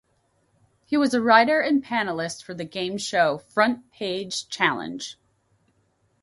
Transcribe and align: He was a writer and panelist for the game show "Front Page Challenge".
He 0.83 0.97
was 0.97 1.13
a 1.13 1.21
writer 1.21 1.61
and 1.61 1.83
panelist 1.85 2.41
for 2.41 2.55
the 2.55 2.65
game 2.65 2.97
show 2.97 3.37
"Front 3.37 3.91
Page 3.91 4.49
Challenge". 4.49 5.15